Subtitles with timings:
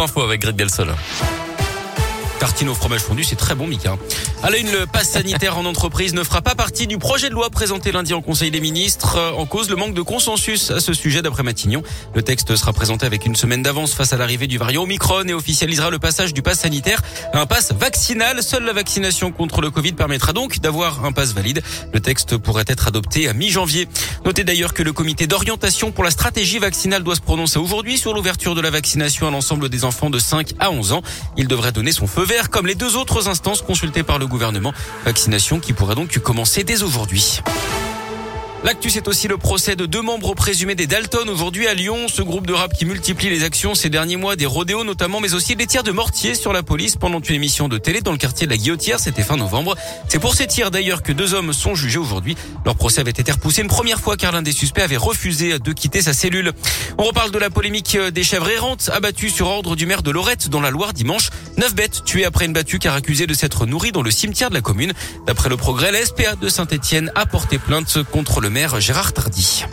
[0.00, 0.94] Info avec Greg Delsol.
[2.40, 3.98] Tartine au fromage fondu, c'est très bon, Mika.
[4.42, 7.50] À une, le pass sanitaire en entreprise ne fera pas partie du projet de loi
[7.50, 9.34] présenté lundi en Conseil des ministres.
[9.36, 11.82] En cause, le manque de consensus à ce sujet d'après Matignon.
[12.14, 15.34] Le texte sera présenté avec une semaine d'avance face à l'arrivée du variant Omicron et
[15.34, 17.02] officialisera le passage du pass sanitaire
[17.34, 18.42] à un pass vaccinal.
[18.42, 21.62] Seule la vaccination contre le Covid permettra donc d'avoir un pass valide.
[21.92, 23.86] Le texte pourrait être adopté à mi-janvier.
[24.24, 28.14] Notez d'ailleurs que le comité d'orientation pour la stratégie vaccinale doit se prononcer aujourd'hui sur
[28.14, 31.02] l'ouverture de la vaccination à l'ensemble des enfants de 5 à 11 ans.
[31.36, 34.72] Il devrait donner son feu comme les deux autres instances consultées par le gouvernement.
[35.04, 37.40] Vaccination qui pourrait donc commencer dès aujourd'hui.
[38.62, 42.08] L'actu, c'est aussi le procès de deux membres présumés des Dalton aujourd'hui à Lyon.
[42.08, 45.32] Ce groupe de rap qui multiplie les actions ces derniers mois, des rodéos notamment, mais
[45.32, 48.18] aussi des tirs de mortier sur la police pendant une émission de télé dans le
[48.18, 49.00] quartier de la Guillotière.
[49.00, 49.76] C'était fin novembre.
[50.08, 52.36] C'est pour ces tirs d'ailleurs que deux hommes sont jugés aujourd'hui.
[52.66, 55.72] Leur procès avait été repoussé une première fois car l'un des suspects avait refusé de
[55.72, 56.52] quitter sa cellule.
[56.98, 60.50] On reparle de la polémique des chèvres errantes abattues sur ordre du maire de Lorette
[60.50, 61.30] dans la Loire dimanche.
[61.56, 64.54] Neuf bêtes tuées après une battue car accusée de s'être nourrie dans le cimetière de
[64.54, 64.92] la commune.
[65.26, 69.64] D'après le progrès, la SPA de Saint-Etienne a porté plainte contre le maire Gérard Tardy.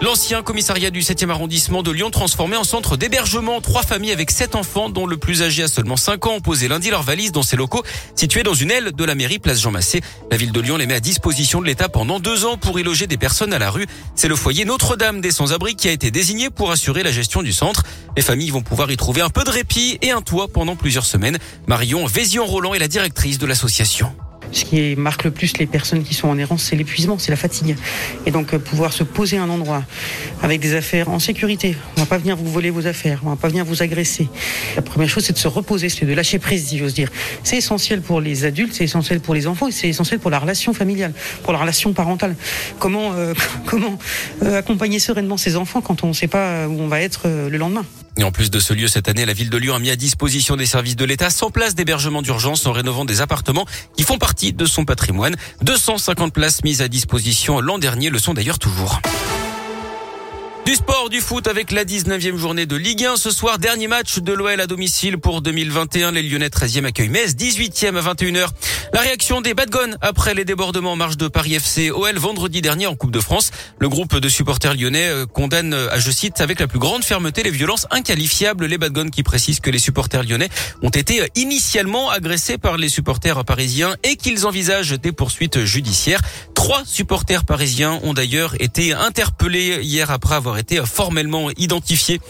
[0.00, 3.60] L'ancien commissariat du 7e arrondissement de Lyon transformé en centre d'hébergement.
[3.60, 6.66] Trois familles avec sept enfants dont le plus âgé a seulement 5 ans ont posé
[6.66, 7.82] lundi leur valise dans ces locaux
[8.16, 10.00] situés dans une aile de la mairie place Jean Massé.
[10.30, 12.82] La ville de Lyon les met à disposition de l'État pendant deux ans pour y
[12.82, 13.86] loger des personnes à la rue.
[14.16, 17.52] C'est le foyer Notre-Dame des sans-abri qui a été désigné pour assurer la gestion du
[17.52, 17.82] centre.
[18.16, 21.06] Les familles vont pouvoir y trouver un peu de répit et un toit pendant plusieurs
[21.06, 21.38] semaines.
[21.66, 24.12] Marion Vézion-Roland est la directrice de l'association.
[24.52, 27.36] Ce qui marque le plus les personnes qui sont en errance, c'est l'épuisement, c'est la
[27.36, 27.76] fatigue.
[28.26, 29.82] Et donc euh, pouvoir se poser un endroit
[30.42, 31.74] avec des affaires en sécurité.
[31.96, 34.28] On va pas venir vous voler vos affaires, on va pas venir vous agresser.
[34.76, 37.08] La première chose, c'est de se reposer, c'est de lâcher prise, si j'ose dire.
[37.42, 40.38] C'est essentiel pour les adultes, c'est essentiel pour les enfants, et c'est essentiel pour la
[40.38, 42.36] relation familiale, pour la relation parentale.
[42.78, 43.34] Comment euh,
[43.66, 43.98] comment
[44.42, 47.56] euh, accompagner sereinement ses enfants quand on ne sait pas où on va être le
[47.56, 47.84] lendemain?
[48.16, 49.96] Et en plus de ce lieu, cette année, la ville de Lyon a mis à
[49.96, 54.18] disposition des services de l'État sans place d'hébergement d'urgence en rénovant des appartements qui font
[54.18, 55.36] partie de son patrimoine.
[55.62, 59.00] 250 places mises à disposition l'an dernier le sont d'ailleurs toujours.
[60.72, 63.16] Du sport, du foot avec la 19e journée de Ligue 1.
[63.16, 66.12] Ce soir, dernier match de l'OL à domicile pour 2021.
[66.12, 68.46] Les Lyonnais 13e accueillent Metz, 18e à 21h.
[68.94, 72.86] La réaction des Badgones après les débordements en marche de Paris FC OL vendredi dernier
[72.86, 73.50] en Coupe de France.
[73.80, 77.42] Le groupe de supporters lyonnais euh, condamne, euh, je cite, avec la plus grande fermeté
[77.42, 78.64] les violences inqualifiables.
[78.64, 80.48] Les Badgones qui précisent que les supporters lyonnais
[80.80, 86.22] ont été euh, initialement agressés par les supporters parisiens et qu'ils envisagent des poursuites judiciaires.
[86.62, 92.20] Trois supporters parisiens ont d'ailleurs été interpellés hier après avoir été formellement identifiés.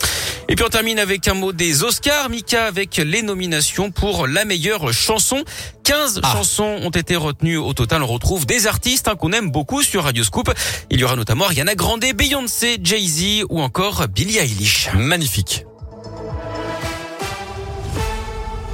[0.48, 4.46] Et puis on termine avec un mot des Oscars, Mika, avec les nominations pour la
[4.46, 5.44] meilleure chanson.
[5.84, 6.32] 15 ah.
[6.32, 8.02] chansons ont été retenues au total.
[8.02, 10.50] On retrouve des artistes hein, qu'on aime beaucoup sur Radio Scoop.
[10.88, 14.88] Il y aura notamment Ariana Grande, Beyoncé, Jay-Z ou encore Billie Eilish.
[14.94, 15.66] Magnifique.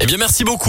[0.00, 0.66] Eh bien merci beaucoup.